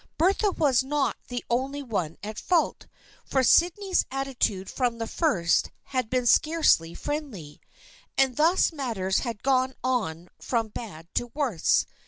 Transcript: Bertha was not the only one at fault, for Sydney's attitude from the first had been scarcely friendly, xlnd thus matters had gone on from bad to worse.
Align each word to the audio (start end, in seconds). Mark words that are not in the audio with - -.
Bertha 0.17 0.49
was 0.49 0.83
not 0.83 1.15
the 1.27 1.45
only 1.47 1.83
one 1.83 2.17
at 2.23 2.39
fault, 2.39 2.87
for 3.23 3.43
Sydney's 3.43 4.03
attitude 4.09 4.67
from 4.67 4.97
the 4.97 5.05
first 5.05 5.69
had 5.83 6.09
been 6.09 6.25
scarcely 6.25 6.95
friendly, 6.95 7.61
xlnd 8.17 8.35
thus 8.35 8.73
matters 8.73 9.19
had 9.19 9.43
gone 9.43 9.75
on 9.83 10.29
from 10.39 10.69
bad 10.69 11.07
to 11.13 11.27
worse. 11.35 11.85